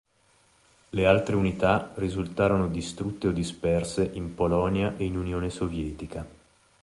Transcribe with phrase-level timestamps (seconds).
[0.89, 6.25] Le altre unità risultarono distrutte o disperse in Polonia e in Unione Sovietica.